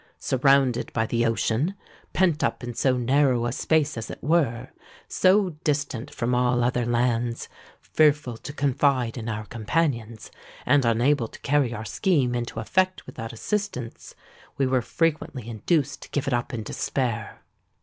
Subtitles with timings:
[0.17, 6.33] Surrounded by the ocean—pent up in so narrow a space, as it were—so distant from
[6.33, 13.05] all other lands—fearful to confide in our companions—and unable to carry our scheme into effect
[13.05, 14.15] without assistance,
[14.57, 17.43] we were frequently induced to give it up in despair.